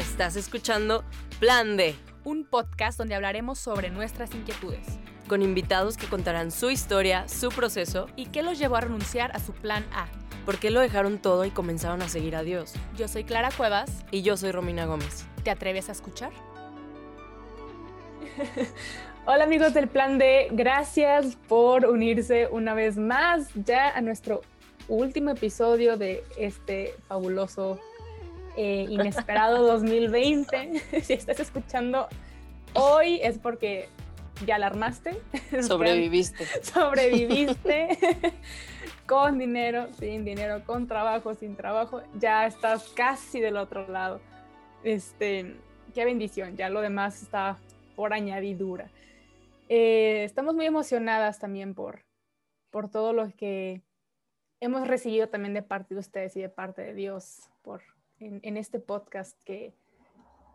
[0.00, 1.04] Estás escuchando
[1.40, 4.86] Plan D, un podcast donde hablaremos sobre nuestras inquietudes
[5.28, 9.40] con invitados que contarán su historia, su proceso y qué los llevó a renunciar a
[9.40, 10.08] su plan A.
[10.46, 12.72] ¿Por qué lo dejaron todo y comenzaron a seguir a Dios?
[12.96, 14.06] Yo soy Clara Cuevas.
[14.10, 15.26] Y yo soy Romina Gómez.
[15.44, 16.32] ¿Te atreves a escuchar?
[19.26, 24.40] Hola amigos del Plan D, gracias por unirse una vez más ya a nuestro
[24.88, 27.78] último episodio de este fabuloso,
[28.56, 30.80] eh, inesperado 2020.
[31.02, 32.08] si estás escuchando
[32.74, 33.88] hoy es porque
[34.46, 35.20] ya alarmaste.
[35.62, 36.46] Sobreviviste.
[36.62, 37.98] Sobreviviste.
[39.06, 44.20] con dinero, sin dinero, con trabajo, sin trabajo, ya estás casi del otro lado.
[44.84, 45.56] Este,
[45.94, 47.58] qué bendición, ya lo demás está
[47.96, 48.88] por añadidura.
[49.68, 52.04] Eh, estamos muy emocionadas también por,
[52.70, 53.82] por todo lo que
[54.60, 57.82] hemos recibido también de parte de ustedes y de parte de Dios por,
[58.20, 59.74] en, este podcast que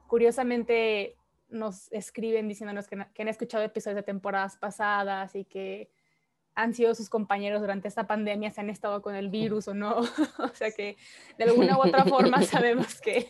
[0.07, 1.15] curiosamente
[1.49, 5.89] nos escriben diciéndonos que, han escuchado episodios de temporadas pasadas y que
[6.53, 9.97] han sido sus compañeros durante esta pandemia, se han estado con el virus o no.
[10.39, 10.95] o sea que
[11.37, 13.29] de alguna u otra forma sabemos que,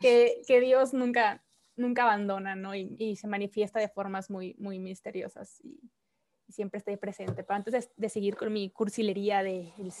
[0.00, 1.42] que, Dios nunca,
[1.76, 2.74] nunca abandona, ¿no?
[2.74, 5.80] Y, se manifiesta de formas muy, muy misteriosas y,
[6.48, 7.42] siempre estoy presente.
[7.42, 9.92] Pero antes de, seguir con mi cursilería de el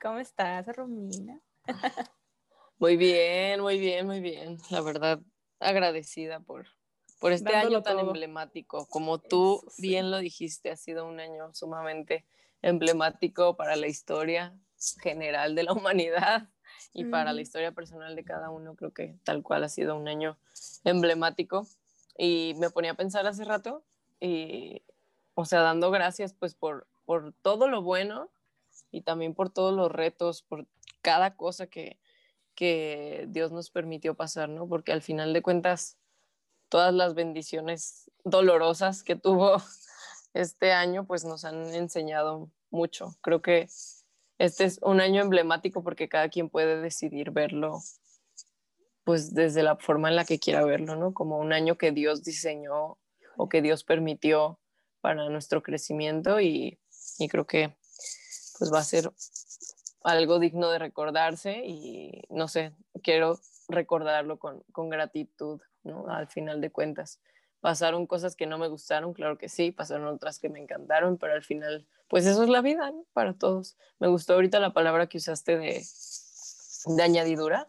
[0.00, 1.40] ¿cómo estás, Romina?
[2.78, 4.58] Muy bien, muy bien, muy bien.
[4.70, 5.20] La verdad,
[5.60, 6.66] agradecida por,
[7.18, 8.86] por este año tan emblemático.
[8.86, 12.24] Como tú bien lo dijiste, ha sido un año sumamente
[12.62, 14.56] emblemático para la historia
[15.00, 16.48] general de la humanidad
[16.92, 18.74] y para la historia personal de cada uno.
[18.74, 20.38] Creo que tal cual ha sido un año
[20.84, 21.66] emblemático.
[22.18, 23.82] Y me ponía a pensar hace rato,
[24.20, 24.82] y,
[25.34, 28.30] o sea, dando gracias pues por, por todo lo bueno
[28.92, 30.66] y también por todos los retos, por
[31.02, 31.98] cada cosa que,
[32.54, 34.68] que Dios nos permitió pasar, ¿no?
[34.68, 35.98] Porque al final de cuentas,
[36.68, 39.56] todas las bendiciones dolorosas que tuvo
[40.34, 43.16] este año, pues nos han enseñado mucho.
[43.20, 43.68] Creo que
[44.38, 47.80] este es un año emblemático porque cada quien puede decidir verlo,
[49.04, 51.12] pues desde la forma en la que quiera verlo, ¿no?
[51.12, 52.98] Como un año que Dios diseñó
[53.36, 54.58] o que Dios permitió
[55.00, 56.78] para nuestro crecimiento y,
[57.18, 57.76] y creo que
[58.58, 59.12] pues va a ser
[60.04, 66.08] algo digno de recordarse y no sé, quiero recordarlo con, con gratitud, ¿no?
[66.08, 67.20] Al final de cuentas.
[67.60, 71.34] Pasaron cosas que no me gustaron, claro que sí, pasaron otras que me encantaron, pero
[71.34, 73.06] al final, pues eso es la vida, ¿no?
[73.12, 73.76] Para todos.
[74.00, 75.84] Me gustó ahorita la palabra que usaste de,
[76.86, 77.68] de añadidura,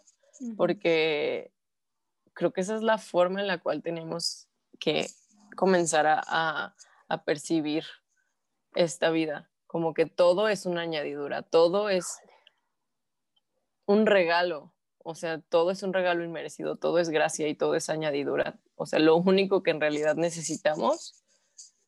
[0.58, 1.52] porque
[2.34, 4.48] creo que esa es la forma en la cual tenemos
[4.80, 5.08] que
[5.56, 6.76] comenzar a,
[7.08, 7.86] a percibir
[8.74, 12.20] esta vida como que todo es una añadidura, todo es
[13.88, 17.90] un regalo, o sea, todo es un regalo inmerecido, todo es gracia y todo es
[17.90, 18.60] añadidura.
[18.76, 21.24] O sea, lo único que en realidad necesitamos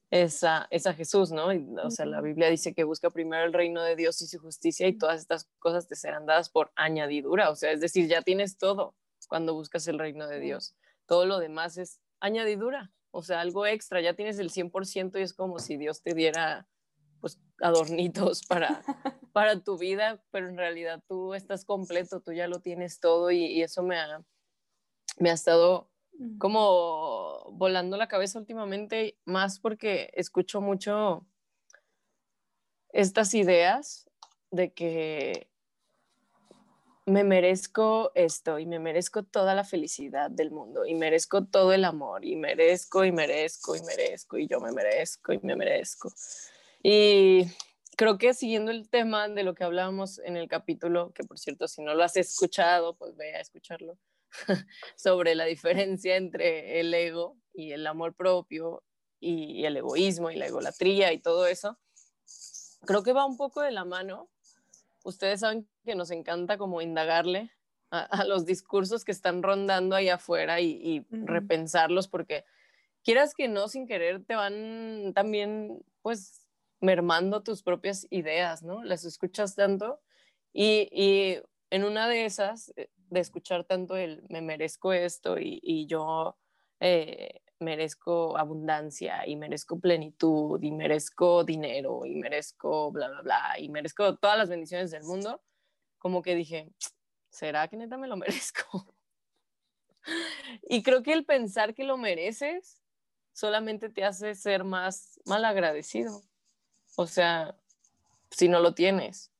[0.10, 1.50] es a, Jesús, ¿no?
[1.84, 4.88] o sea, la Biblia dice que busca primero el reino de Dios y su justicia
[4.88, 7.52] y todas estas cosas te serán dadas por añadidura.
[7.52, 8.96] O sea, es decir, ya tienes todo
[9.30, 10.74] cuando buscas el reino de Dios.
[11.06, 15.36] Todo lo demás es añadidura, o sea, algo extra, ya tienes el 100% y es
[15.36, 16.68] como si Dios te diera
[17.26, 18.84] pues adornitos para,
[19.34, 23.64] para tu vida, pero en realidad tú estás completo, tú ya lo tienes todo y,
[23.64, 24.24] eso me ha,
[25.18, 25.90] me ha estado
[26.38, 31.26] como volando la cabeza últimamente, más porque escucho mucho
[32.90, 34.08] estas ideas
[34.52, 35.50] de que
[37.08, 41.86] me merezco esto y me merezco toda la felicidad del mundo y merezco todo el
[41.86, 46.14] amor y merezco y merezco y merezco y yo me merezco y me merezco.
[46.88, 47.48] Y
[47.98, 51.68] creo que siguiendo el tema de lo que hablábamos en el capítulo, que por cierto,
[51.68, 53.98] si no lo has escuchado, pues ve a escucharlo,
[54.96, 58.84] sobre la diferencia entre el ego y el amor propio
[59.20, 61.80] y el egoísmo y la egolatría y todo eso,
[62.86, 64.30] creo que va un poco de la mano.
[65.04, 67.52] Ustedes saben que nos encanta como indagarle
[67.90, 72.46] a, los discursos que están rondando ahí afuera y, repensarlos porque
[73.04, 76.45] quieras que no, sin querer, te van también, pues,
[76.82, 78.84] mermando tus propias ideas, ¿no?
[78.84, 80.02] Las escuchas tanto
[80.54, 81.40] y,
[81.70, 86.38] en una de esas, eh, de escuchar tanto el me merezco esto y, yo
[86.80, 93.70] eh, merezco abundancia y merezco plenitud y merezco dinero y merezco bla, bla, bla y
[93.70, 95.42] merezco todas las bendiciones del mundo,
[95.98, 96.72] como que dije,
[97.30, 98.96] ¿será que neta me lo merezco?
[100.70, 102.82] y creo que el pensar que lo mereces
[103.34, 106.22] solamente te hace ser más mal agradecido.
[106.96, 107.56] O sea,
[108.32, 109.32] si no lo tienes,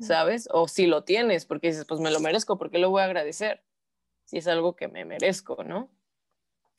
[0.00, 0.48] ¿sabes?
[0.52, 3.06] O si lo tienes, porque dices, pues me lo merezco, ¿por qué lo voy a
[3.06, 3.62] agradecer?
[4.30, 5.90] si es algo que me merezco, ¿no?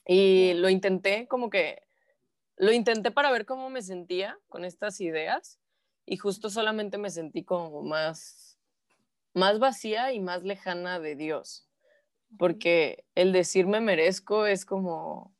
[0.07, 1.83] Y lo intenté como que,
[2.55, 5.59] lo intenté para ver cómo me sentía con estas ideas
[6.05, 8.57] y justo solamente me sentí como más,
[9.33, 11.67] más vacía y más lejana de Dios,
[12.37, 15.35] porque el decir me merezco es como,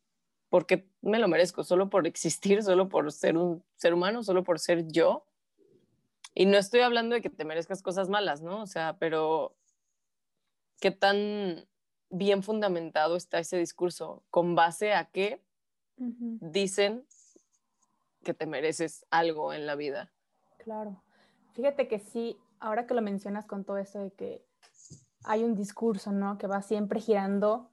[0.51, 1.63] porque me lo merezco?
[1.63, 5.25] Solo por existir, solo por ser un ser humano, solo por ser yo.
[6.36, 8.62] Y no estoy hablando de que te merezcas cosas malas, ¿no?
[8.62, 9.56] O sea, pero
[10.80, 11.65] ¿qué tan
[12.09, 14.24] bien fundamentado está ese discurso?
[14.30, 15.42] ¿Con base a qué
[15.98, 17.06] dicen
[18.24, 20.12] que te mereces algo en la vida?
[20.57, 21.01] Claro.
[21.54, 24.45] Fíjate que sí, ahora que lo mencionas con todo esto de que
[25.24, 26.38] hay un discurso, ¿no?
[26.38, 27.70] Que va siempre girando,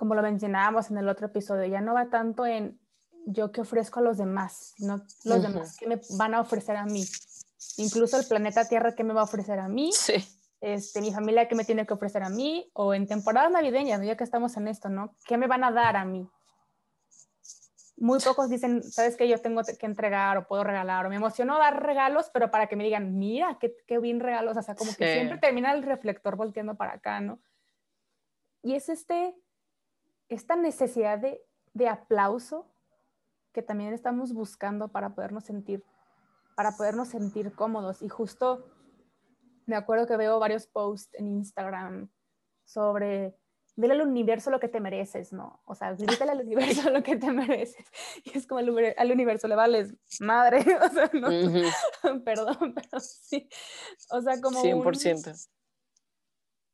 [0.00, 2.80] como lo mencionábamos en el otro episodio, ya no va tanto en
[3.26, 6.86] yo que ofrezco a los demás, no los demás que me van a ofrecer a
[6.86, 7.04] mí.
[7.76, 9.92] Incluso el planeta Tierra que me va a ofrecer a mí.
[9.92, 10.14] Sí.
[10.62, 14.16] Este, mi familia que me tiene que ofrecer a mí, o en temporadas navideñas, ya
[14.16, 15.14] que estamos en esto, ¿no?
[15.26, 16.26] ¿Qué me van a dar a mí?
[17.98, 21.58] muy pocos dicen, sabes que yo tengo que entregar o puedo regalar, o me emociono
[21.58, 24.94] dar regalos, pero para que me digan, mira, qué, qué bien regalos, o sea, como
[24.96, 27.38] que siempre termina el reflector volteando para acá, ¿no?
[28.62, 29.34] Y es este,
[30.30, 31.42] esta necesidad de,
[31.74, 32.66] de aplauso
[33.52, 35.84] que también estamos buscando para podernos sentir,
[36.56, 38.00] para podernos sentir cómodos.
[38.00, 38.64] Y justo
[39.66, 42.10] me acuerdo que veo varios posts en Instagram
[42.64, 43.36] sobre
[43.76, 45.62] dile al universo lo que te mereces, ¿no?
[45.64, 47.84] O sea, grítale al universo lo que te mereces.
[48.24, 51.28] Y es como al, universo le vales madre, o sea, no,
[52.24, 53.48] perdón, pero sí.
[54.10, 55.48] O sea, como 100%.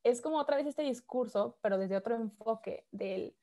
[0.03, 3.35] es como otra vez este discurso, pero desde otro enfoque del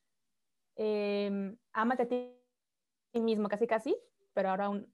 [0.77, 3.97] eh, ámate a ti mismo, casi casi,
[4.33, 4.93] pero ahora un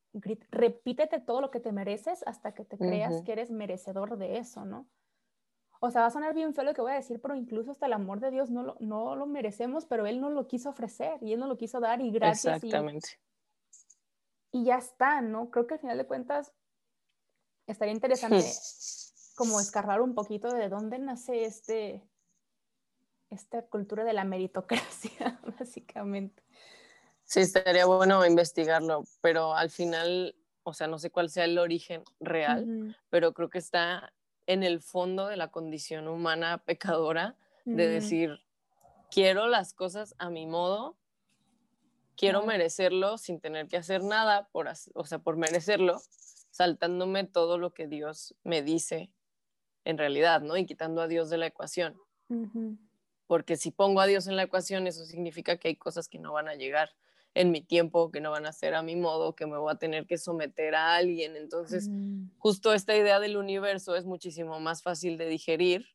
[0.51, 4.65] repítete todo lo que te mereces hasta que te creas que eres merecedor de eso,
[4.65, 4.89] ¿no?
[5.81, 7.87] O sea, va a sonar bien feo lo que voy a decir, pero incluso hasta
[7.87, 11.23] el amor de Dios no lo, no lo merecemos, pero Él no lo quiso ofrecer
[11.23, 12.57] y Él no lo quiso dar y gracias.
[12.57, 13.09] Exactamente.
[14.53, 15.51] Y, ya está, ¿no?
[15.51, 16.53] Creo que al final de cuentas
[17.67, 18.45] estaría interesante
[19.37, 22.07] como escarbar un poquito de dónde nace este,
[23.31, 26.43] esta cultura de la meritocracia, básicamente.
[27.25, 30.35] Sí, estaría bueno investigarlo, pero al final,
[30.65, 34.13] o sea, no sé cuál sea el origen real, pero creo que está
[34.47, 38.41] en el fondo de la condición humana pecadora de decir,
[39.13, 40.97] quiero las cosas a mi modo,
[42.17, 46.01] quiero merecerlo sin tener que hacer nada, por, o sea, por merecerlo,
[46.51, 49.13] saltándome todo lo que Dios me dice
[49.85, 50.57] en realidad, ¿no?
[50.57, 51.97] Y quitando a Dios de la ecuación.
[53.31, 56.33] Porque si pongo a Dios en la ecuación, eso significa que hay cosas que no
[56.33, 56.91] van a llegar
[57.33, 59.77] en mi tiempo, que no van a ser a mi modo, que me voy a
[59.77, 61.37] tener que someter a alguien.
[61.37, 62.31] Entonces, mm.
[62.39, 65.87] justo esta idea del universo es muchísimo más fácil de digerir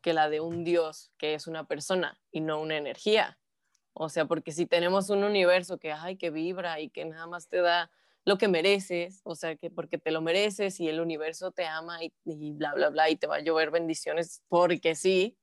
[0.00, 3.38] que la de un Dios que es una persona y no una energía.
[3.92, 7.48] O sea, porque si tenemos un universo que, ay, que vibra y que nada más
[7.48, 7.90] te da
[8.24, 12.02] lo que mereces, o sea, que porque te lo mereces y el universo te ama
[12.02, 15.36] y, y bla, bla, bla, y te va a llover bendiciones porque sí,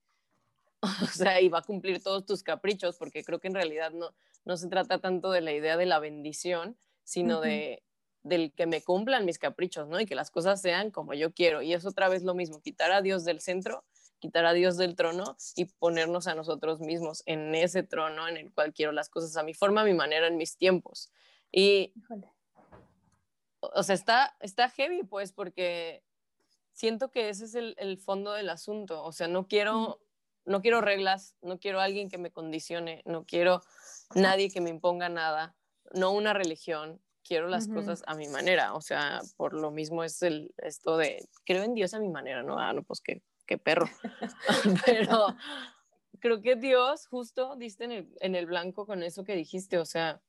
[1.04, 4.14] o sea, y va a cumplir todos tus caprichos, porque creo que en realidad no,
[4.46, 7.84] no se trata tanto de la idea de la bendición, sino de
[8.24, 10.00] del que me cumplan mis caprichos, ¿no?
[10.00, 11.62] Y que las cosas sean como yo quiero.
[11.62, 13.84] Y es otra vez lo mismo, quitar a Dios del centro,
[14.20, 18.54] quitar a Dios del trono y ponernos a nosotros mismos en ese trono en el
[18.54, 21.12] cual quiero las cosas a mi forma, a mi manera, en mis tiempos.
[21.52, 21.94] Y,
[23.60, 26.04] o sea, está, está heavy, pues, porque
[26.74, 29.04] siento que ese es el, fondo del asunto.
[29.04, 30.00] O sea, no quiero,
[30.46, 33.62] no quiero reglas, no quiero alguien que me condicione, no quiero
[34.16, 35.56] nadie que me imponga nada,
[35.94, 40.22] no una religión, quiero las cosas a mi manera, o sea, por lo mismo es
[40.22, 42.60] el, esto de, creo en Dios a mi manera, ¿no?
[42.60, 43.90] Ah, no, pues qué, qué perro,
[44.86, 45.28] pero
[46.20, 49.86] creo que Dios justo diste en el, en el, blanco con eso que dijiste, o
[49.86, 50.22] sea,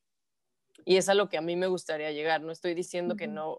[0.85, 3.59] y es a lo que a mí me gustaría llegar, no estoy diciendo que no,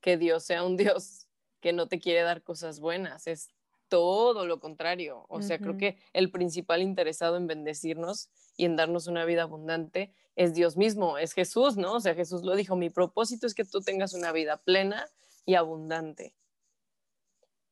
[0.00, 1.28] que Dios sea un Dios
[1.60, 3.48] que no te quiere dar cosas buenas, es
[3.94, 5.24] todo lo contrario.
[5.28, 10.12] O sea, creo que el principal interesado en bendecirnos y en darnos una vida abundante
[10.34, 11.92] es Dios mismo, es Jesús, ¿no?
[11.92, 15.06] O sea, Jesús lo dijo, mi propósito es que tú tengas una vida plena
[15.46, 16.34] y abundante.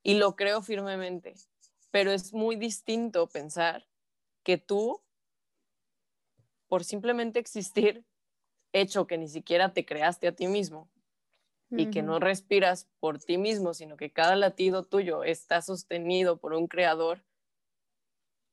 [0.04, 1.34] Y lo creo firmemente,
[1.90, 3.88] pero es muy distinto pensar
[4.44, 5.02] que tú,
[6.68, 8.04] por simplemente existir,
[8.72, 10.88] hecho que ni siquiera te creaste a ti mismo,
[11.76, 16.52] y que no respiras por ti mismo, sino que cada latido tuyo está sostenido por
[16.52, 17.24] un creador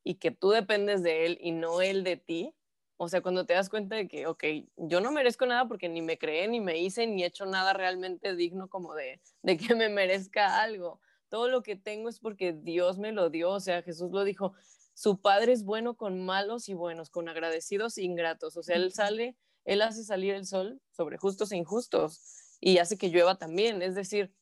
[0.03, 2.55] y que tú dependes de él y no él de ti.
[2.97, 4.43] O sea, cuando te das cuenta de que, ok,
[4.77, 7.73] yo no merezco nada porque ni me creé, ni me hice, ni he hecho nada
[7.73, 10.99] realmente digno como de, de que me merezca algo,
[11.29, 14.53] todo lo que tengo es porque Dios me lo dio, o sea, Jesús lo dijo,
[14.93, 18.91] su Padre es bueno con malos y buenos, con agradecidos e ingratos, o sea, Él
[18.91, 23.81] sale, Él hace salir el sol sobre justos e injustos y hace que llueva también,
[23.81, 24.33] es decir,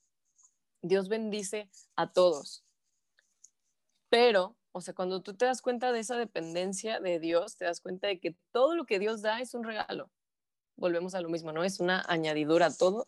[0.82, 2.64] Dios bendice a todos.
[4.10, 7.82] Pero, o sea, cuando tú te das cuenta de esa dependencia de Dios, te das
[7.82, 10.10] cuenta de que todo lo que Dios da es un regalo
[10.78, 11.64] volvemos a lo mismo, ¿no?
[11.64, 13.06] Es una añadidura, todo,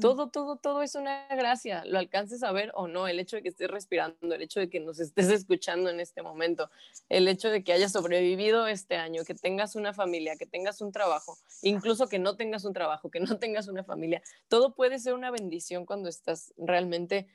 [0.00, 3.42] todo, todo, todo es una gracia, lo alcances a ver o no, el hecho de
[3.42, 6.70] que estés respirando, el hecho de que nos estés escuchando en este momento,
[7.08, 10.92] el hecho de que hayas sobrevivido este año, que tengas una familia, que tengas un
[10.92, 15.14] trabajo, incluso que no tengas un trabajo, que no tengas una familia, todo puede ser
[15.14, 17.28] una bendición cuando estás realmente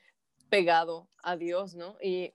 [0.49, 1.95] pegado a Dios, ¿no?
[2.01, 2.33] Y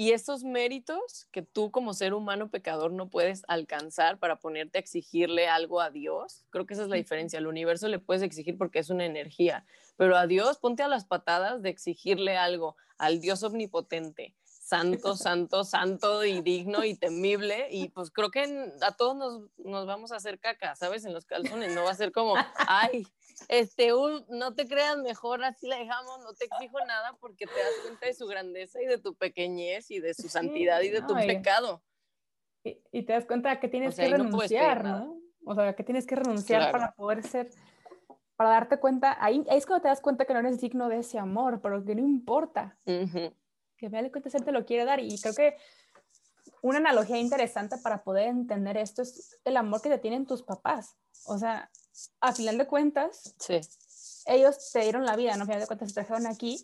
[0.00, 4.80] y esos méritos que tú como ser humano pecador no puedes alcanzar para ponerte a
[4.80, 7.38] exigirle algo a Dios, creo que esa es la diferencia.
[7.38, 9.66] Al universo le puedes exigir porque es una energía,
[9.98, 15.64] pero a Dios ponte a las patadas de exigirle algo al Dios omnipotente, santo, santo,
[15.64, 17.68] santo y digno y temible.
[17.70, 21.04] Y pues creo que a todos nos, nos vamos a hacer caca, ¿sabes?
[21.04, 21.74] En los calzones.
[21.74, 23.06] No va a ser como, ay,
[23.48, 23.90] este,
[24.28, 28.06] no te creas mejor, así la dejamos, no te exijo nada porque te das cuenta
[28.06, 31.82] de su grandeza y de tu pequeñez y de su santidad y de tu pecado.
[32.62, 35.18] Y, te das cuenta que tienes que renunciar, ¿no?
[35.46, 37.50] O sea, que tienes que renunciar para poder ser,
[38.36, 41.18] para darte cuenta, ahí, es cuando te das cuenta que no eres digno de ese
[41.18, 42.78] amor, pero que no importa.
[42.84, 45.00] Que me de cuenta, él te lo quiere dar.
[45.00, 45.56] Y creo que
[46.62, 50.96] una analogía interesante para poder entender esto es el amor que te tienen tus papás.
[51.26, 51.70] O sea,
[52.20, 53.34] a final de cuentas,
[54.26, 55.44] ellos te dieron la vida, ¿no?
[55.44, 56.60] A final de cuentas, te trajeron aquí,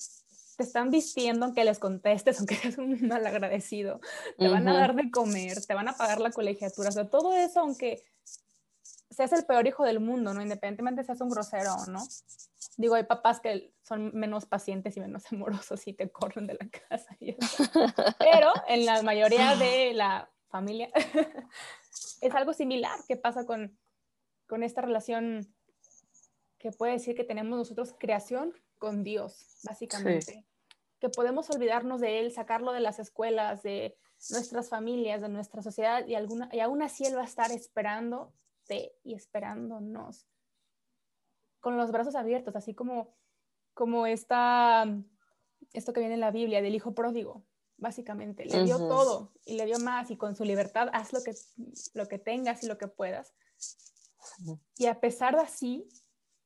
[0.56, 4.00] te están vistiendo aunque les contestes, aunque seas un mal agradecido,
[4.38, 7.36] te van a dar de comer, te van a pagar la colegiatura, o sea, todo
[7.36, 8.02] eso, aunque
[9.10, 10.42] seas el peor hijo del mundo, ¿no?
[10.42, 12.02] Independientemente seas un grosero o no.
[12.76, 16.68] Digo, hay papás que son menos pacientes y menos amorosos y te corren de la
[16.68, 17.16] casa.
[18.18, 20.90] Pero en la mayoría de la familia
[22.20, 23.78] es algo similar que pasa con,
[24.46, 25.46] con esta relación
[26.58, 30.44] que puede decir que tenemos nosotros creación con Dios, básicamente.
[30.98, 33.96] Que podemos olvidarnos de Él, sacarlo de las escuelas, de
[34.30, 38.96] nuestras familias, de nuestra sociedad, y, alguna, y aún así Él va a estar esperándote
[39.04, 40.26] y esperándonos
[41.60, 43.14] con los brazos abiertos, así como,
[43.74, 44.86] como esta,
[45.72, 47.44] esto que viene en la Biblia del hijo pródigo,
[47.76, 48.46] básicamente.
[48.46, 51.34] Le dio todo y le dio más, y con su libertad haz lo que,
[51.92, 53.34] lo que tengas y lo que puedas
[54.76, 55.88] y a pesar de así,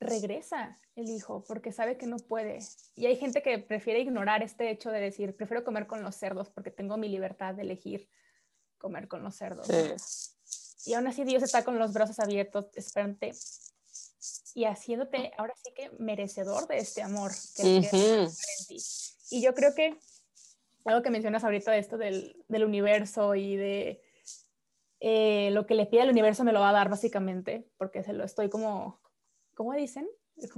[0.01, 2.61] regresa el hijo porque sabe que no puede.
[2.97, 6.49] Y hay gente que prefiere ignorar este hecho de decir, prefiero comer con los cerdos
[6.51, 8.09] porque tengo mi libertad de elegir
[8.79, 9.69] comer con los cerdos.
[10.87, 13.33] Y aún así Dios está con los brazos abiertos, esperante
[14.55, 18.79] y haciéndote ahora sí que merecedor de este amor que en ti.
[19.31, 19.99] Y yo creo que
[20.85, 24.03] algo que mencionas ahorita de esto del, del universo y de
[25.01, 28.13] eh, lo que le pide al universo me lo va a dar básicamente, porque se
[28.13, 29.01] lo estoy como,
[29.55, 30.09] ¿cómo dicen?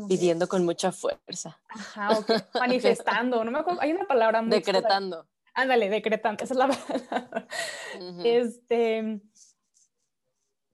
[0.08, 1.60] Pidiendo con mucha fuerza.
[1.68, 2.10] Ajá,
[2.54, 5.26] manifestando, no me acuerdo, hay una palabra muy Decretando.
[5.54, 7.48] Ándale, decretando, esa es la palabra.
[8.24, 9.20] Este,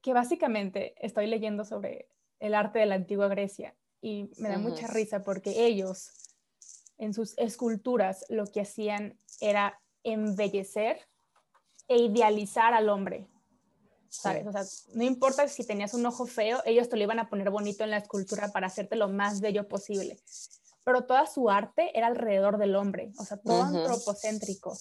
[0.01, 2.09] que básicamente estoy leyendo sobre
[2.39, 6.11] el arte de la antigua Grecia y me da mucha risa porque ellos
[6.97, 11.07] en sus esculturas lo que hacían era embellecer
[11.87, 13.27] e idealizar al hombre.
[14.09, 14.47] ¿Sabes?
[14.47, 14.63] O sea,
[14.93, 17.91] no importa si tenías un ojo feo, ellos te lo iban a poner bonito en
[17.91, 20.19] la escultura para hacerte lo más bello posible.
[20.83, 24.75] Pero toda su arte era alrededor del hombre, o sea, todo antropocéntrico.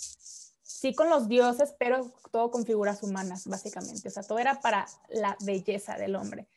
[0.63, 4.09] Sí con los dioses, pero todo con figuras humanas, básicamente.
[4.09, 6.49] O sea, todo era para la belleza del hombre.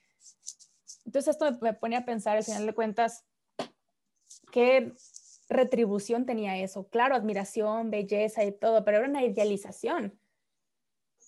[1.06, 3.26] Entonces esto me, pone a pensar, al final de cuentas,
[4.52, 4.94] qué
[5.50, 6.88] retribución tenía eso.
[6.88, 10.18] Claro, admiración, belleza y todo, pero era una idealización.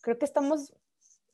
[0.01, 0.73] Creo que estamos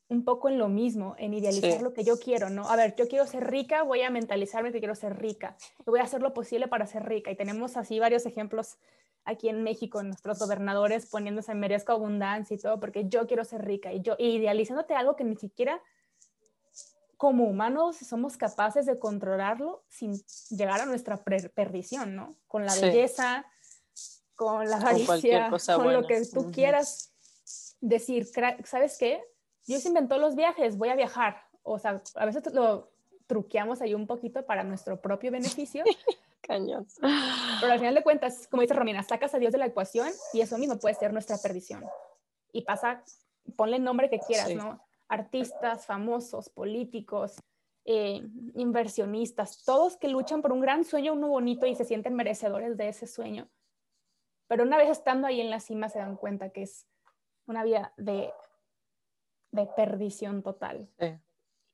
[0.09, 2.67] un poco en lo mismo, en idealizar lo que yo quiero, ¿no?
[2.67, 5.99] A ver, yo quiero ser rica, voy a mentalizarme que quiero ser rica, y voy
[5.99, 7.29] a hacer lo posible para ser rica.
[7.29, 8.77] Y tenemos así varios ejemplos
[9.23, 13.63] aquí en México, nuestros gobernadores poniéndose en merezco abundancia y todo, porque yo quiero ser
[13.63, 15.79] rica, y yo idealizándote algo que ni siquiera
[17.15, 22.37] como humanos somos capaces de controlarlo sin llegar a nuestra perdición, ¿no?
[22.47, 23.45] Con la belleza,
[24.35, 27.13] con la avaricia, con, lo que tú quieras
[27.81, 28.25] decir,
[28.63, 29.21] ¿sabes qué?
[29.69, 31.43] Dios inventó los viajes, voy a viajar.
[31.61, 32.89] O sea, a veces lo
[33.27, 35.83] truqueamos ahí un poquito para nuestro propio beneficio.
[36.41, 36.87] Cañón.
[37.61, 40.41] Pero al final de cuentas, como dice Romina, sacas a Dios de la ecuación y
[40.41, 41.85] eso mismo puede ser nuestra perdición.
[42.51, 43.03] Y pasa,
[43.55, 44.81] ponle el nombre que quieras, ¿no?
[45.07, 47.35] Artistas, famosos, políticos,
[47.85, 52.75] eh, inversionistas, todos que luchan por un gran sueño, uno bonito y se sienten merecedores
[52.75, 53.47] de ese sueño.
[54.47, 56.87] Pero una vez estando ahí en la cima se dan cuenta que es
[57.45, 58.33] una vida de,
[59.51, 60.89] de perdición total.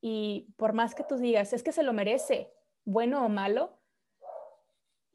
[0.02, 2.54] Y por más que tú digas, es que se lo merece,
[2.84, 3.78] bueno o malo,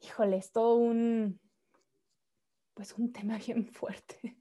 [0.01, 1.39] híjole, es todo un,
[2.73, 4.35] pues un tema bien fuerte.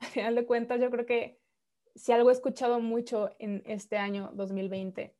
[0.00, 1.40] Al final de cuentas, yo creo que
[1.94, 5.14] si algo he escuchado mucho en este año 2020,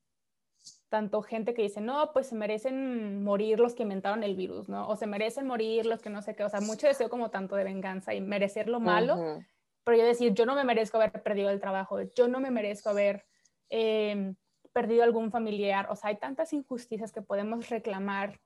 [0.89, 4.89] tanto gente que dice, no, pues se merecen morir los que inventaron el virus, ¿no?
[4.89, 7.57] O se merecen morir los que no sé qué, o sea, mucho deseo como tanto
[7.57, 9.43] de venganza y merecer lo malo,
[9.85, 12.91] pero yo decir, yo no me merezco haber perdido el trabajo, yo no me merezco
[12.91, 13.25] haber
[13.69, 14.37] em,
[14.73, 18.41] perdido algún familiar, o sea, hay tantas injusticias que podemos reclamar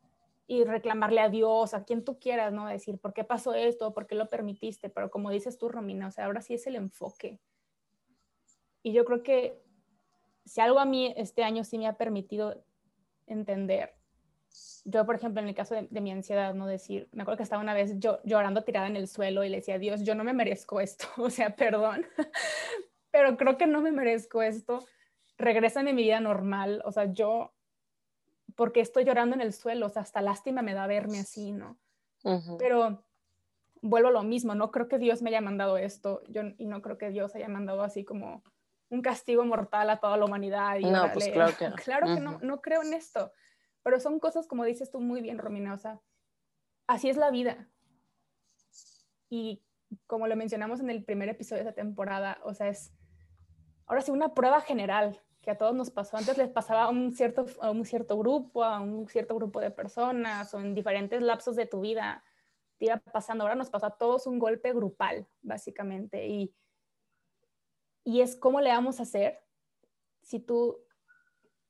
[0.47, 2.66] y reclamarle a Dios, a quien tú quieras, ¿no?
[2.66, 3.93] Decir, ¿por qué pasó esto?
[3.93, 4.88] ¿Por qué lo permitiste?
[4.88, 7.40] Pero como dices tú, Romina, o sea, ahora sí es el enfoque.
[8.83, 9.61] Y yo creo que
[10.45, 12.64] si algo a mí este año sí me ha permitido
[13.26, 13.96] entender,
[14.85, 17.63] yo, por ejemplo, en el caso de, mi ansiedad, no decir, me acuerdo que estaba
[17.63, 20.33] una vez yo, llorando tirada en el suelo y le decía, Dios, yo no me
[20.33, 22.07] merezco esto, o sea, perdón,
[23.11, 24.87] pero creo que no me merezco esto,
[25.39, 27.53] regresa a mi vida normal, o sea, yo
[28.55, 31.79] porque estoy llorando en el suelo, o sea, hasta lástima me da verme así, ¿no?
[32.59, 33.05] Pero
[33.83, 36.83] vuelvo a lo mismo, no creo que Dios me haya mandado esto, yo, y no
[36.83, 38.43] creo que Dios haya mandado así como
[38.89, 40.79] un castigo mortal a toda la humanidad.
[40.79, 41.77] Y no, pues claro que no.
[41.85, 43.33] Claro que no, no creo en esto,
[43.87, 46.00] pero son cosas como dices tú muy bien, Romina, o sea,
[46.88, 47.71] así es la vida.
[49.31, 49.62] Y
[50.09, 52.93] como lo mencionamos en el primer episodio de esta temporada, o sea, es
[53.87, 56.16] ahora sí una prueba general que a todos nos pasó.
[56.16, 59.71] Antes les pasaba a un cierto, a un cierto grupo, a un cierto grupo de
[59.71, 62.25] personas o en diferentes lapsos de tu vida
[62.78, 63.45] te iba pasando.
[63.45, 66.26] Ahora nos pasa a todos un golpe grupal, básicamente.
[66.26, 66.52] Y,
[68.02, 69.45] y es cómo le vamos a hacer
[70.23, 70.86] si tú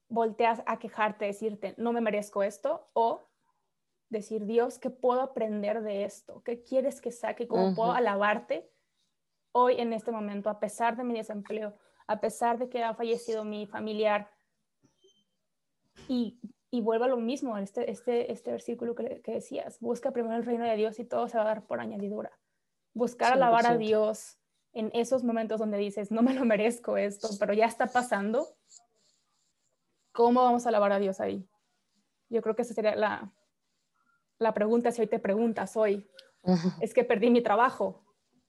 [0.08, 3.28] volteas a quejarte, decirte, no me merezco esto, o
[4.08, 6.42] decir, Dios, ¿qué puedo aprender de esto?
[6.44, 7.48] ¿Qué quieres que saque?
[7.48, 8.70] ¿Cómo puedo alabarte
[9.52, 11.76] hoy en este momento, a pesar de mi desempleo?
[12.06, 14.30] a pesar de que ha fallecido mi familiar.
[16.08, 16.38] Y,
[16.70, 20.44] y vuelvo a lo mismo, este, este, este versículo que, que, decías, busca primero el
[20.44, 22.30] reino de Dios y todo se va a dar por añadidura.
[22.92, 24.38] Buscar alabar a Dios
[24.72, 28.46] en esos momentos donde dices, no me lo merezco esto, pero ya está pasando.
[30.16, 31.46] ¿Cómo vamos a alabar a Dios ahí?
[32.30, 33.32] Yo creo que esa sería la,
[34.38, 36.08] la pregunta si hoy te preguntas hoy.
[36.80, 38.02] Es que perdí mi trabajo,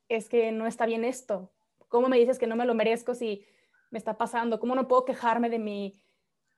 [0.08, 1.52] es que no está bien esto,
[1.88, 3.46] ¿Cómo me dices que no me lo merezco si
[3.92, 4.60] me está pasando?
[4.60, 6.02] ¿Cómo no puedo quejarme de mi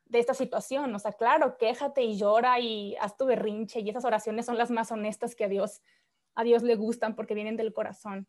[0.05, 0.93] de esta situación?
[0.95, 4.71] O sea, claro, quéjate y llora y haz tu berrinche y esas oraciones son las
[4.71, 5.81] más honestas que a Dios
[6.35, 8.27] a Dios le gustan porque vienen del corazón.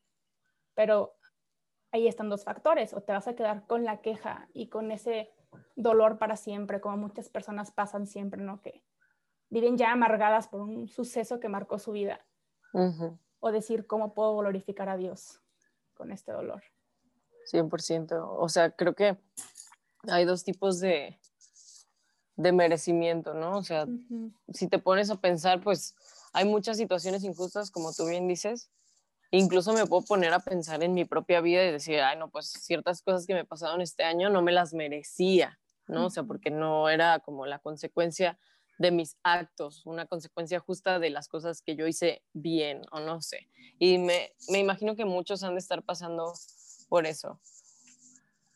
[0.75, 1.15] Pero
[1.93, 5.31] ahí están dos factores, o te vas a quedar con la queja y con ese
[5.77, 8.61] dolor para siempre, como muchas personas pasan siempre, ¿no?
[8.63, 8.83] Que
[9.49, 12.25] viven ya amargadas por un suceso que marcó su vida.
[13.41, 15.41] O decir, ¿cómo puedo glorificar a Dios
[15.95, 16.63] con este dolor?
[17.51, 18.37] 100%.
[18.39, 19.19] O sea, creo que
[20.09, 21.19] hay dos tipos de,
[22.37, 23.59] de merecimiento, ¿no?
[23.59, 23.87] O sea,
[24.53, 25.97] si te pones a pensar, pues
[26.33, 28.71] hay muchas situaciones injustas, como tú bien dices.
[29.31, 32.49] Incluso me puedo poner a pensar en mi propia vida y decir, ay, no, pues
[32.49, 36.07] ciertas cosas que me pasaron este año no me las merecía, ¿no?
[36.07, 38.39] O sea, porque no era como la consecuencia
[38.79, 43.21] de mis actos, una consecuencia justa de las cosas que yo hice bien o no
[43.21, 43.47] sé.
[43.79, 46.33] Y me, me imagino que muchos han de estar pasando
[46.89, 47.41] por eso.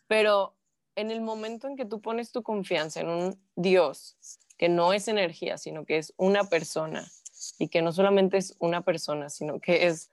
[0.09, 0.57] Pero
[0.97, 4.17] en el momento en que tú pones tu confianza en un Dios
[4.57, 7.05] que no es energía, sino que es una persona,
[7.59, 10.11] y que no solamente es una persona, sino que es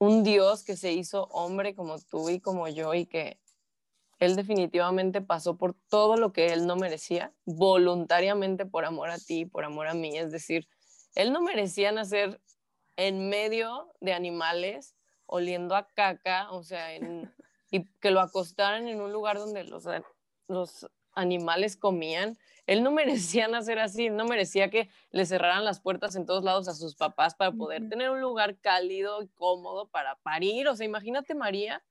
[0.00, 3.38] un Dios que se hizo hombre como tú y como yo y que
[4.18, 9.44] Él definitivamente pasó por todo lo que Él no merecía, voluntariamente por amor a ti,
[9.44, 10.16] por amor a mí.
[10.16, 10.66] Es decir,
[11.14, 12.40] Él no merecía nacer
[12.96, 16.96] en medio de animales oliendo a caca, o sea,
[17.70, 20.86] y que lo acostaran en un lugar donde los
[21.20, 22.38] animales comían.
[22.66, 22.90] Él no
[23.36, 26.94] merecía nacer así, no merecía que le cerraran las puertas en todos lados a sus
[26.94, 30.68] papás para poder tener un lugar cálido y cómodo para parir.
[30.68, 31.82] O sea, imagínate María,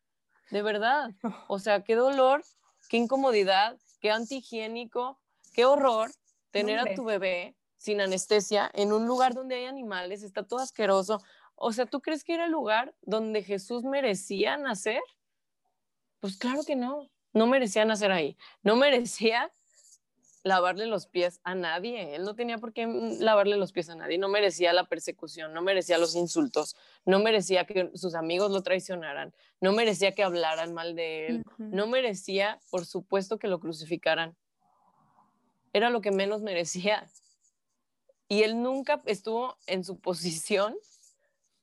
[0.52, 1.12] de verdad.
[1.48, 2.44] O sea, qué dolor,
[2.90, 5.20] qué incomodidad, qué antihigiénico,
[5.54, 6.12] qué horror
[6.52, 11.22] tener a tu bebé sin anestesia en un lugar donde hay animales, está todo asqueroso.
[11.56, 15.02] O sea, ¿tú crees que era el lugar donde Jesús merecía nacer?
[16.20, 18.36] Pues claro que no, no merecía nacer ahí.
[18.64, 19.50] No merecía
[20.44, 22.16] lavarle los pies a nadie.
[22.16, 24.18] Él no tenía por qué lavarle los pies a nadie.
[24.18, 26.76] No merecía la persecución, no merecía los insultos,
[27.06, 31.88] no merecía que sus amigos lo traicionaran, no merecía que hablaran mal de él, no
[31.88, 34.36] merecía, por supuesto, que lo crucificaran.
[35.72, 37.10] Era lo que menos merecía.
[38.28, 40.76] Y él nunca estuvo en su posición.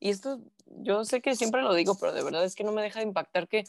[0.01, 2.81] Y esto, yo sé que siempre lo digo, pero de verdad es que no me
[2.81, 3.65] deja de impactar que,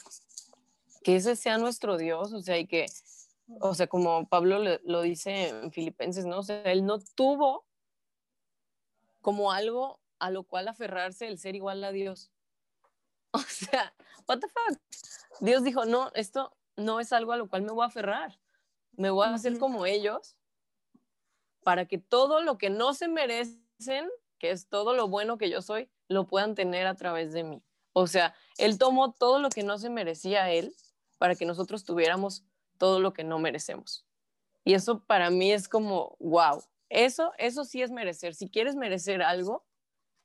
[1.02, 2.86] que ese sea nuestro Dios, o sea, y que
[3.60, 6.40] o sea, como Pablo lo, dice en Filipenses, ¿no?
[6.40, 7.64] O sea, él no tuvo
[9.22, 12.30] como algo a lo cual aferrarse el ser igual a Dios.
[13.32, 13.94] O sea,
[14.26, 14.78] what the fuck?
[15.40, 18.40] Dios dijo, no, esto no es algo a lo cual me voy a aferrar.
[18.92, 20.34] Me voy a hacer como ellos
[21.62, 24.08] para que todo lo que no se merecen,
[24.38, 27.62] que es todo lo bueno que yo soy, lo puedan tener a través de mí.
[27.92, 30.74] O sea, Él tomó todo lo que no se merecía Él
[31.18, 32.44] para que nosotros tuviéramos
[32.78, 34.06] todo lo que no merecemos.
[34.64, 38.34] Y eso para mí es como, wow, eso, eso sí es merecer.
[38.34, 39.66] Si quieres merecer algo,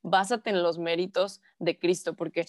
[0.02, 2.46] básate en los méritos de Cristo, porque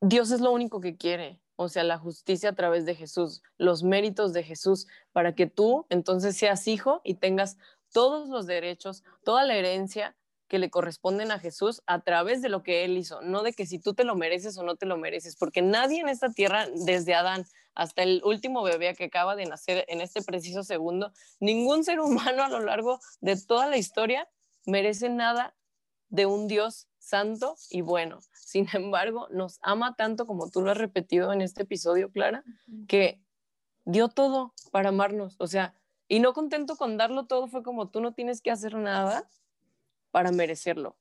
[0.00, 3.82] Dios es lo único que quiere, o sea, la justicia a través de Jesús, los
[3.82, 7.58] méritos de Jesús, para que tú entonces seas hijo y tengas
[7.92, 10.16] todos los derechos, toda la herencia
[10.50, 13.66] que le corresponden a Jesús a través de lo que Él hizo, no de que
[13.66, 16.66] si tú te lo mereces o no te lo mereces, porque nadie en esta tierra,
[16.74, 21.84] desde Adán hasta el último bebé que acaba de nacer en este preciso segundo, ningún
[21.84, 24.28] ser humano a lo largo de toda la historia
[24.66, 25.54] merece nada
[26.08, 28.18] de un Dios santo y bueno.
[28.34, 32.42] Sin embargo, nos ama tanto como tú lo has repetido en este episodio, Clara,
[32.88, 33.20] que
[33.84, 35.36] dio todo para amarnos.
[35.38, 35.74] O sea,
[36.08, 39.28] y no contento con darlo todo, fue como tú no tienes que hacer nada
[40.10, 40.96] para merecerlo,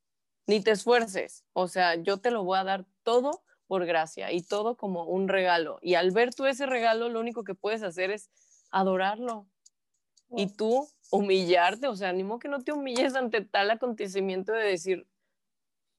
[0.47, 1.45] ni te esfuerces.
[1.53, 5.27] O sea, yo te lo voy a dar todo por gracia y todo como un
[5.27, 5.79] regalo.
[5.81, 8.29] Y al ver tú ese regalo, lo único que puedes hacer es
[8.71, 9.45] adorarlo.
[10.35, 15.07] Y tú humillarte, o sea, animo que no te humilles ante tal acontecimiento de decir,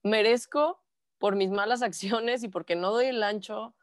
[0.02, 0.80] merezco
[1.18, 3.74] por mis malas acciones y porque no doy el ancho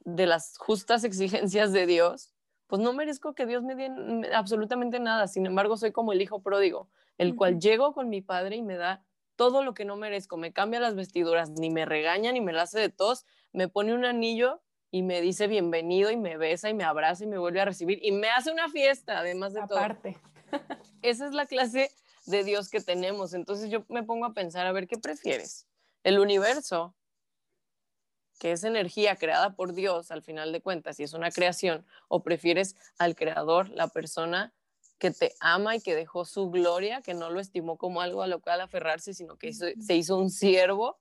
[0.00, 2.32] de las justas exigencias de Dios,
[2.66, 3.90] pues no merezco que Dios me dé
[4.34, 5.28] absolutamente nada.
[5.28, 8.76] Sin embargo, soy como el hijo pródigo, el cual llego con mi padre y me
[8.76, 9.04] da
[9.36, 12.62] todo lo que no merezco, me cambia las vestiduras, ni me regaña, ni me la
[12.62, 16.74] hace de tos, me pone un anillo y me dice bienvenido y me besa y
[16.74, 20.18] me abraza y me vuelve a recibir y me hace una fiesta, además de Aparte.
[20.50, 20.60] todo.
[21.02, 21.90] Esa es la clase
[22.26, 23.34] de Dios que tenemos.
[23.34, 25.66] Entonces yo me pongo a pensar, a ver, ¿qué prefieres?
[26.04, 26.94] El universo,
[28.38, 32.22] que es energía creada por Dios al final de cuentas y es una creación, o
[32.22, 34.52] prefieres al creador, la persona
[35.02, 38.28] que te ama y que dejó su gloria, que no lo estimó como algo a
[38.28, 41.00] lo cual aferrarse, sino que se hizo un siervo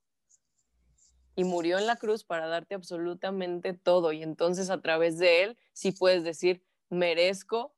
[1.35, 4.11] y murió en la cruz para darte absolutamente todo.
[4.11, 7.75] Y entonces a través de él sí puedes decir, merezco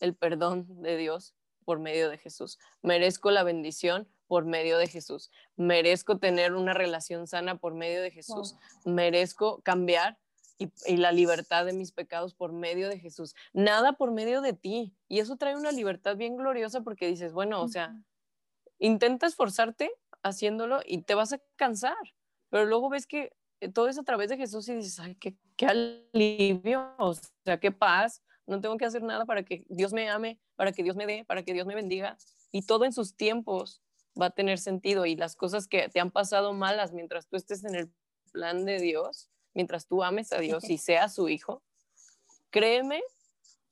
[0.00, 5.30] el perdón de Dios por medio de Jesús, merezco la bendición por medio de Jesús,
[5.54, 10.18] merezco tener una relación sana por medio de Jesús, merezco cambiar
[10.58, 13.34] y, la libertad de mis pecados por medio de Jesús.
[13.52, 14.94] Nada por medio de ti.
[15.08, 17.96] Y eso trae una libertad bien gloriosa porque dices, bueno, o sea,
[18.78, 21.96] intenta esforzarte haciéndolo y te vas a cansar,
[22.50, 25.36] pero luego ves que eh, todo es a través de Jesús y dices, ay, qué,
[25.56, 27.14] qué alivio, o
[27.44, 28.22] sea, qué paz.
[28.46, 31.24] No tengo que hacer nada para que Dios me ame, para que Dios me dé,
[31.24, 32.16] para que Dios me bendiga.
[32.52, 33.82] Y todo en sus tiempos
[34.20, 35.06] va a tener sentido.
[35.06, 37.90] Y las cosas que te han pasado malas mientras tú estés en el
[38.32, 41.62] plan de Dios, mientras tú ames a Dios y seas su hijo,
[42.50, 43.02] créeme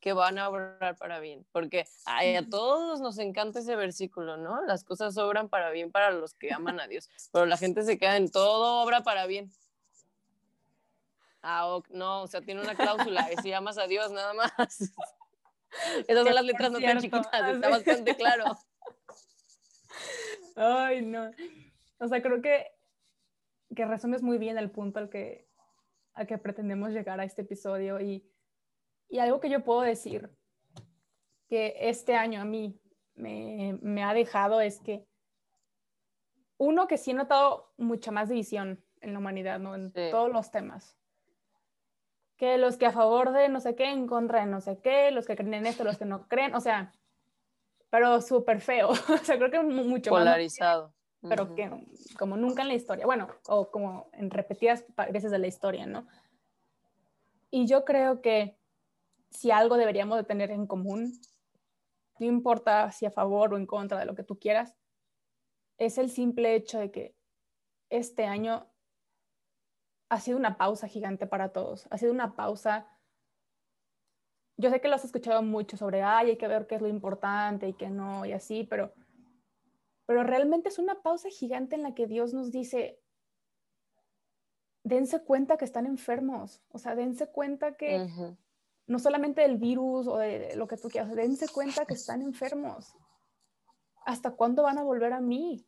[0.01, 4.61] que van a obrar para bien, porque a todos nos encanta ese versículo, ¿no?
[4.67, 7.99] Las cosas obran para bien para los que aman a Dios, pero la gente se
[7.99, 9.53] queda en todo obra para bien.
[11.41, 14.51] Ah, no, o sea, tiene una cláusula, es si amas a Dios nada más.
[16.09, 18.45] Esas son las letras no tan chiquitas, está bastante claro.
[20.57, 21.31] Ay, no.
[21.99, 22.73] O sea, creo que,
[23.75, 25.47] que resumes muy bien el punto al que,
[26.15, 28.29] a que pretendemos llegar a este episodio y,
[29.09, 30.31] y algo que yo puedo decir
[31.49, 32.81] que este año a mí
[33.15, 35.07] me, me, ha dejado es que
[36.57, 39.75] uno que sí he notado mucha más división en la humanidad, ¿no?
[39.75, 40.97] En todos los temas.
[42.37, 45.11] Que los que a favor de no sé qué, en contra de no sé qué,
[45.11, 46.93] los que creen en esto, los que no creen, o sea,
[47.91, 48.91] pero súper feo.
[48.91, 50.95] o sea, creo que mucho Polarizado
[51.29, 51.71] pero que
[52.19, 56.07] como nunca en la historia, bueno, o como en repetidas veces de la historia, ¿no?
[57.51, 58.59] Y yo creo que
[59.31, 61.13] si algo deberíamos de tener en común,
[62.19, 64.77] no importa si a favor o en contra de lo que tú quieras,
[65.79, 67.15] es el simple hecho de que
[67.89, 68.67] este año
[70.09, 72.89] ha sido una pausa gigante para todos, ha sido una pausa
[74.57, 76.89] yo sé que lo has escuchado mucho sobre, ay, hay que ver qué es lo
[76.89, 78.93] importante y qué no, y así, pero,
[80.13, 83.01] pero realmente es una pausa gigante en la que Dios nos dice,
[84.85, 88.11] dense cuenta que están enfermos, o sea, dense cuenta que
[88.87, 92.95] no solamente del virus o de lo que tú quieras, dense cuenta que están enfermos.
[94.05, 95.67] ¿Hasta cuándo van a volver a mí?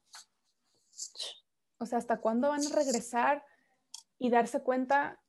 [1.78, 3.46] O sea, ¿hasta cuándo van a regresar
[4.18, 5.22] y darse cuenta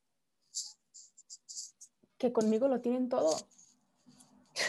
[2.18, 3.34] que conmigo lo tienen todo?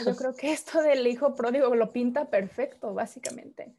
[0.05, 3.75] Yo creo que esto del hijo pródigo lo pinta perfecto, básicamente.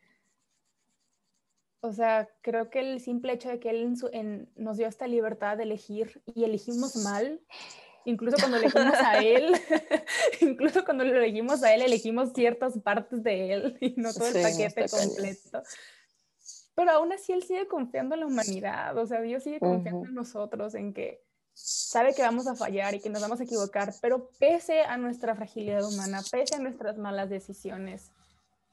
[1.80, 3.94] O sea, creo que el simple hecho de que él
[4.56, 7.40] nos dio esta libertad de elegir y elegimos mal,
[8.04, 9.52] incluso cuando elegimos a él,
[10.40, 14.42] incluso cuando lo elegimos a él, elegimos ciertas partes de él y no todo el
[14.42, 15.62] paquete completo.
[16.74, 20.14] Pero aún así él sigue confiando en la humanidad, o sea, Dios sigue confiando en
[20.14, 24.30] nosotros, en que sabe que vamos a fallar y que nos vamos a equivocar, pero
[24.38, 28.12] pese a nuestra fragilidad humana, pese a nuestras malas decisiones,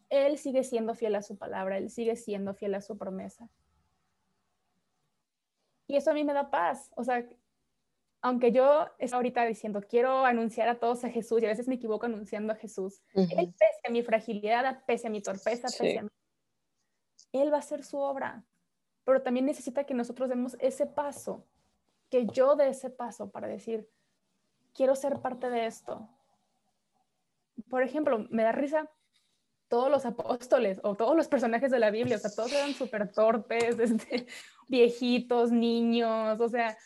[0.09, 3.49] Él sigue siendo fiel a su palabra, Él sigue siendo fiel a su promesa.
[5.87, 7.27] Y eso a mí me da paz, o sea,
[8.21, 11.75] aunque yo estoy ahorita diciendo, quiero anunciar a todos a Jesús, y a veces me
[11.75, 16.03] equivoco anunciando a Jesús, Él pese a mi fragilidad, pese a mi torpeza, pese a
[16.03, 16.09] mi...
[17.33, 18.43] Él va a hacer su obra,
[19.03, 21.45] pero también necesita que nosotros demos ese paso,
[22.09, 23.87] que yo dé ese paso para decir,
[24.73, 26.09] quiero ser parte de esto.
[27.69, 28.89] Por ejemplo, me da risa
[29.67, 33.11] todos los apóstoles o todos los personajes de la Biblia, o sea, todos eran súper
[33.11, 34.27] torpes, este,
[34.67, 36.77] viejitos, niños, o sea,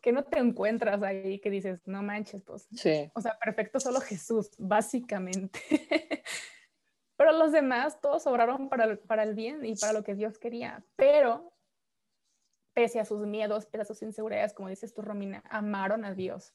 [0.00, 2.68] que no te encuentras ahí que dices, no manches, pues.
[2.72, 3.10] Sí.
[3.14, 5.60] O sea, perfecto solo Jesús, básicamente.
[7.16, 10.84] Pero los demás todos obraron para, para el bien y para lo que Dios quería.
[10.94, 11.52] Pero,
[12.74, 16.54] pese a sus miedos, pese a sus inseguridades, como dices tú, Romina, amaron a Dios.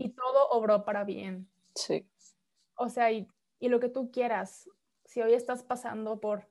[0.00, 1.48] Y todo obró para bien.
[1.76, 2.10] Sí.
[2.74, 3.28] O sea, y,
[3.62, 4.68] y, lo que tú quieras,
[5.04, 6.48] si hoy estás pasando por,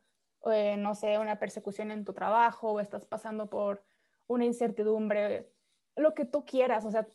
[0.52, 3.84] eh, no sé, una persecución en tu trabajo o estás pasando por
[4.28, 5.52] una incertidumbre,
[5.95, 7.08] lo que tú quieras, o sea,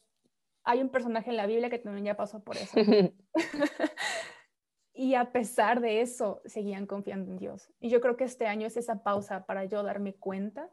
[0.65, 2.77] hay un personaje en la Biblia que también ya pasó por eso.
[4.95, 7.71] y a pesar de eso, seguían confiando en Dios.
[7.81, 10.71] Y yo creo que este año es esa pausa para yo darme cuenta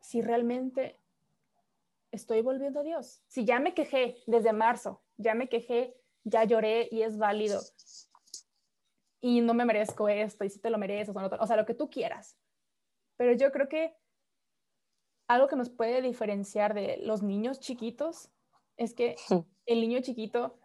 [0.00, 1.00] si realmente
[2.12, 3.22] estoy volviendo a Dios.
[3.26, 7.60] Si ya me quejé desde marzo, ya me quejé, ya lloré y es válido.
[9.20, 11.64] Y no me merezco esto, y si te lo mereces, o, no, o sea, lo
[11.64, 12.36] que tú quieras.
[13.16, 13.96] Pero yo creo que
[15.28, 18.30] algo que nos puede diferenciar de los niños chiquitos
[18.76, 19.16] es que
[19.64, 20.58] el niño chiquito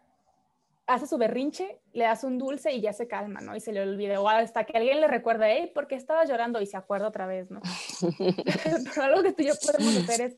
[0.86, 3.56] hace su berrinche, le das un dulce y ya se calma, ¿no?
[3.56, 6.60] Y se le olvida, o hasta que alguien le recuerda, hey, ¿por qué estaba llorando?
[6.60, 7.60] Y se acuerda otra vez, ¿no?
[8.94, 10.36] pero algo que tú y yo podemos hacer es,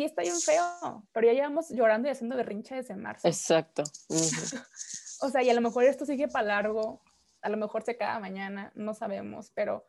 [0.00, 3.28] sí está bien feo, pero ya llevamos llorando y haciendo berrinche desde marzo.
[3.28, 3.82] Exacto.
[5.20, 7.02] o sea, y a lo mejor esto sigue para largo,
[7.42, 9.86] a lo mejor se cada mañana, no sabemos, pero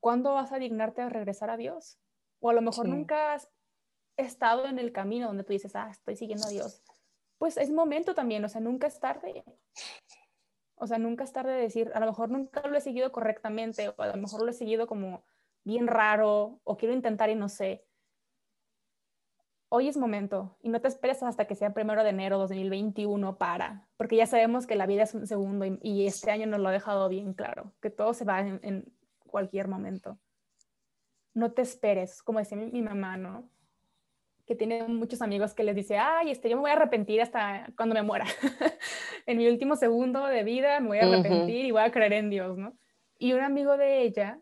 [0.00, 1.98] ¿cuándo vas a dignarte a regresar a Dios?
[2.40, 3.48] O a lo mejor nunca has
[4.16, 6.82] estado en el camino donde tú dices, ah, estoy siguiendo a Dios.
[7.38, 9.44] Pues es momento también, o sea, nunca es tarde.
[10.76, 13.88] O sea, nunca es tarde de decir, a lo mejor nunca lo he seguido correctamente,
[13.90, 15.22] o a lo mejor lo he seguido como
[15.64, 17.84] bien raro, o quiero intentar y no sé.
[19.74, 23.86] Hoy es momento, y no te esperes hasta que sea primero de enero 2021 para,
[23.96, 26.72] porque ya sabemos que la vida es un segundo y, este año nos lo ha
[26.72, 28.92] dejado bien claro, que todo se va en
[29.26, 30.18] cualquier momento
[31.34, 33.48] no te esperes, como decía mi, mamá, ¿no?
[34.46, 37.70] Que tiene muchos amigos que les dice, ay, este, yo me voy a arrepentir hasta
[37.76, 38.26] cuando me muera.
[39.26, 42.30] en mi último segundo de vida me voy a arrepentir y voy a creer en
[42.30, 42.74] Dios, ¿no?
[43.18, 44.38] Y un amigo de ella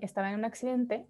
[0.00, 1.06] estaba en un accidente,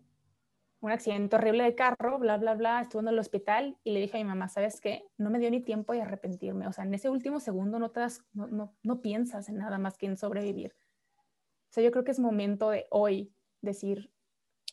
[0.87, 4.17] un accidente horrible de carro, bla, bla, bla, estuvo en el hospital y le dije
[4.17, 5.07] a mi mamá, ¿sabes qué?
[5.19, 6.67] No me dio ni tiempo de arrepentirme.
[6.67, 9.79] O sea, en ese último segundo no, te das, no, no, no piensas en nada
[9.79, 10.75] más que en sobrevivir.
[11.19, 14.11] O sea, yo creo que es momento de hoy decir,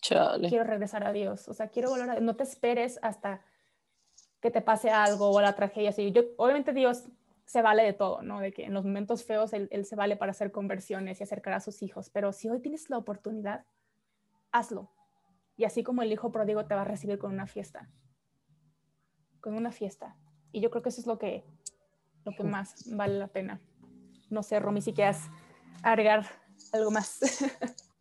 [0.02, 3.42] quiero regresar a Dios, o sea, quiero volver a no te esperes hasta
[4.42, 6.12] que te pase algo o la tragedia así.
[6.12, 7.06] Yo, obviamente Dios
[7.46, 8.40] se vale de todo, ¿no?
[8.40, 11.60] De que en los momentos feos él, se vale para hacer conversiones y acercar a
[11.60, 13.66] sus hijos, pero si hoy tienes la oportunidad,
[14.52, 14.90] hazlo.
[15.58, 17.90] Y así como el hijo pródigo te va a recibir con una fiesta,
[19.40, 20.16] con una fiesta.
[20.52, 21.44] Y yo creo que eso es lo que,
[22.26, 23.62] lo que más vale la pena.
[24.30, 25.20] No sé, Romy, si quieres
[25.84, 26.26] agregar
[26.72, 27.20] algo más.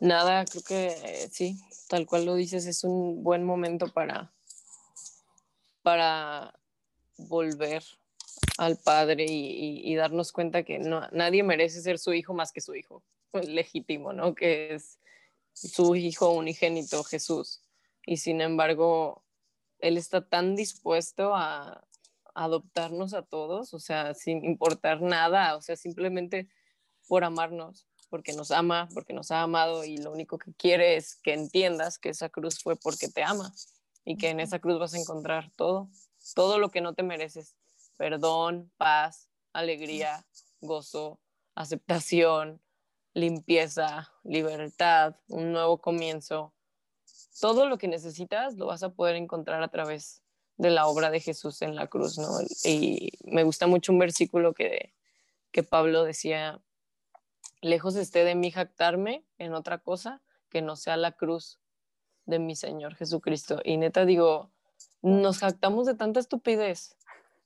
[0.00, 4.32] Nada, creo que eh, sí, tal cual lo dices, es un buen momento para,
[5.82, 6.58] para
[7.16, 7.82] volver
[8.58, 12.74] al Padre y, darnos cuenta que no, nadie merece ser su hijo más que su
[12.74, 13.02] hijo
[13.32, 14.34] legítimo, ¿no?
[14.34, 14.98] Que es
[15.54, 17.62] su hijo unigénito, Jesús.
[18.04, 19.24] Y sin embargo,
[19.78, 21.86] Él está tan dispuesto a,
[22.34, 26.48] adoptarnos a todos, o sea, sin importar nada, o sea, simplemente
[27.06, 31.16] por amarnos, porque nos ama, porque nos ha amado y lo único que quiere es
[31.16, 33.52] que entiendas que esa cruz fue porque te ama
[34.04, 35.88] y que en esa cruz vas a encontrar todo,
[36.34, 37.54] todo lo que no te mereces,
[37.96, 40.26] perdón, paz, alegría,
[40.60, 41.20] gozo,
[41.54, 42.60] aceptación,
[43.14, 46.52] limpieza, libertad, un nuevo comienzo.
[47.40, 50.22] Todo lo que necesitas lo vas a poder encontrar a través
[50.56, 52.28] de la obra de Jesús en la cruz, ¿no?
[52.64, 54.92] Y me gusta mucho un versículo que,
[55.50, 56.60] que Pablo decía,
[57.60, 61.58] lejos esté de mí jactarme en otra cosa que no sea la cruz
[62.26, 63.60] de mi Señor Jesucristo.
[63.64, 64.50] Y neta digo,
[65.02, 66.96] nos jactamos de tanta estupidez,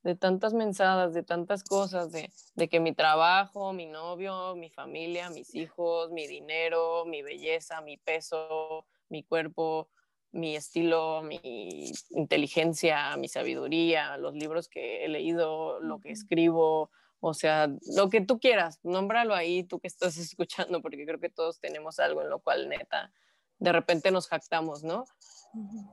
[0.09, 5.29] de tantas mensadas, de tantas cosas, de, de, que mi trabajo, mi novio, mi familia,
[5.29, 9.90] mis hijos, mi dinero, mi belleza, mi peso, mi cuerpo,
[10.33, 16.90] mi estilo, mi inteligencia, mi sabiduría, los libros que he leído, lo que escribo,
[17.21, 21.29] o sea, lo que tú quieras, nómbralo ahí, tú que estás escuchando, porque creo que
[21.29, 23.12] todos tenemos algo en lo cual neta,
[23.59, 25.05] de repente nos jactamos, ¿no?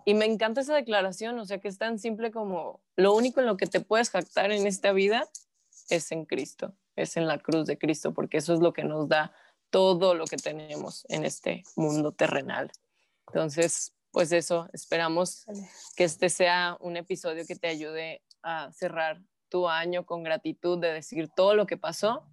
[0.06, 3.48] Y me encanta esa declaración, o sea, que es tan simple como lo único en
[3.48, 5.28] lo que te puedes jactar en esta vida
[5.90, 9.08] es en Cristo, es en la cruz de Cristo, porque eso es lo que nos
[9.08, 9.34] da
[9.70, 12.72] todo lo que tenemos en este mundo terrenal.
[13.28, 15.46] Entonces, pues eso, esperamos
[15.96, 20.92] que este sea un episodio que te ayude a cerrar tu año con gratitud, de
[20.92, 22.28] decir todo lo que pasó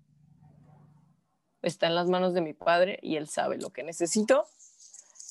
[1.63, 4.47] está en las manos de mi Padre y Él sabe lo que necesito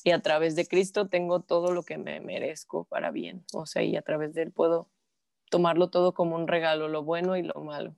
[0.04, 3.44] y a través de Cristo tengo todo lo que me merezco para bien.
[3.52, 4.88] O sea, y a través de Él puedo
[5.48, 7.94] tomarlo todo como un regalo, lo bueno y lo malo.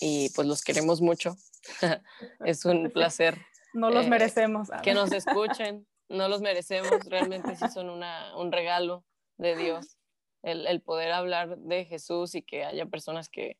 [0.00, 1.36] Y pues los queremos mucho.
[2.44, 3.38] es un placer.
[3.74, 4.68] No los eh, merecemos.
[4.84, 9.04] Que nos escuchen, no los merecemos, realmente sí son una, un regalo
[9.36, 9.98] de Dios.
[10.42, 13.58] El, el, poder hablar de Jesús y que haya personas que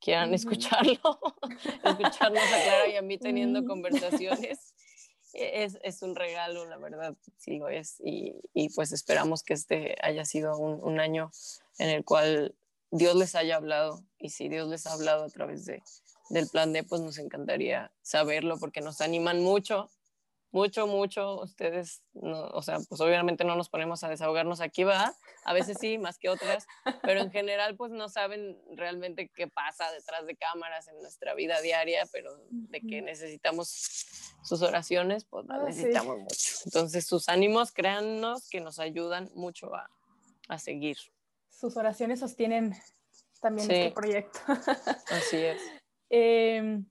[0.00, 1.18] quieran escucharlo,
[1.82, 4.73] escucharnos a Clara y a mí teniendo conversaciones
[5.34, 8.00] es, es, un regalo, la verdad, sí lo es.
[8.04, 11.30] Y, y pues esperamos que este haya sido un, un, año
[11.78, 12.54] en el cual
[12.90, 14.04] Dios les haya hablado.
[14.18, 15.82] Y si Dios les ha hablado a través de,
[16.30, 19.90] del plan D, pues nos encantaría saberlo porque nos animan mucho
[20.54, 21.40] mucho, mucho.
[21.42, 25.12] Ustedes, no, o sea, pues obviamente no nos ponemos a desahogarnos aquí, va.
[25.44, 26.66] A veces sí, más que otras,
[27.02, 31.60] pero en general, pues no saben realmente qué pasa detrás de cámaras en nuestra vida
[31.60, 33.68] diaria, pero de que necesitamos
[34.44, 36.50] sus oraciones, pues ah, necesitamos mucho.
[36.64, 39.90] Entonces, sus ánimos, créannos que nos ayudan mucho a,
[40.48, 40.98] a seguir.
[41.50, 42.74] Sus oraciones sostienen
[43.40, 44.38] también este proyecto.
[45.10, 45.60] Así es.
[46.10, 46.86] Em,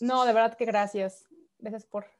[0.00, 1.26] no, de verdad que gracias.
[1.58, 2.15] Gracias por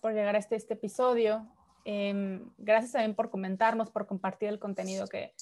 [0.00, 1.46] por llegar a este, este episodio.
[1.84, 5.32] Em, gracias también por comentarnos, por compartir el contenido que,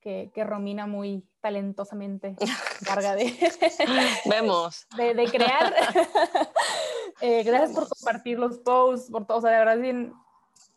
[0.00, 2.36] que, que Romina muy talentosamente
[2.84, 3.32] carga de...
[4.26, 4.86] Vemos.
[4.96, 5.72] De, de crear.
[7.20, 9.38] eh, gracias por compartir los posts, por todo.
[9.38, 10.12] O sea, de verdad es bien,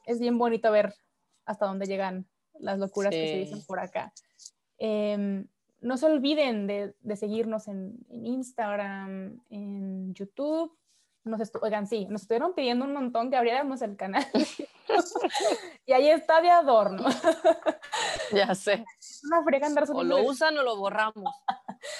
[0.06, 0.94] es bien bonito ver
[1.46, 2.28] hasta dónde llegan
[2.60, 4.14] las locuras que se dicen por acá.
[4.78, 5.46] Eh,
[5.82, 10.76] no se olviden de, de seguirnos en, en, Instagram, en YouTube,
[11.28, 14.26] nos oigan, sí, nos estuvieron pidiendo un montón que abriéramos el canal.
[15.86, 17.08] y ahí está de adorno.
[18.34, 18.86] ya sé.
[19.26, 21.34] Una frega andar O lo usan o lo borramos.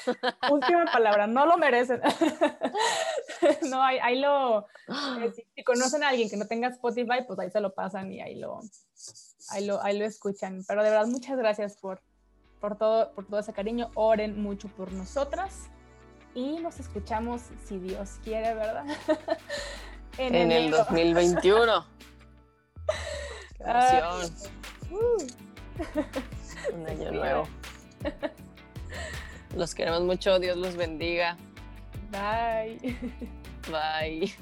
[0.52, 2.02] Última palabra, no lo merecen.
[3.64, 4.66] no, ahí, ahí lo.
[5.22, 8.22] Eh, si, conocen a alguien que no tenga Spotify, pues ahí se lo pasan y
[8.22, 8.62] ahí lo,
[9.50, 10.64] ahí lo, ahí lo escuchan.
[10.68, 12.02] Pero de verdad, muchas gracias por,
[12.60, 13.92] por, todo, por todo ese cariño.
[13.96, 15.70] Oren mucho por nosotras
[16.38, 18.86] y nos escuchamos, si Dios quiere, ¿verdad?
[20.20, 21.86] en, el 2021.
[23.66, 24.22] Ah,
[24.92, 25.18] uh.
[26.74, 27.48] Un año nuevo.
[29.56, 31.36] Los queremos mucho, Dios los bendiga.
[32.12, 32.96] Bye.
[33.70, 34.34] Bye.